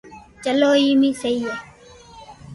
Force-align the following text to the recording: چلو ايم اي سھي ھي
چلو 0.43 0.69
ايم 0.79 1.01
اي 1.05 1.09
سھي 1.21 1.33
ھي 1.41 1.51